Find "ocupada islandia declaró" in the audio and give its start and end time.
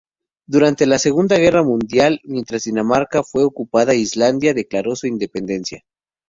3.43-4.95